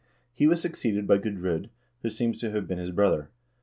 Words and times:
He 0.33 0.47
was 0.47 0.59
succeeded 0.59 1.05
by 1.05 1.19
Gudr0d, 1.19 1.69
who 2.01 2.09
seems 2.09 2.39
to 2.39 2.49
have 2.49 2.67
been 2.67 2.79
his 2.79 2.89
brother. 2.89 3.29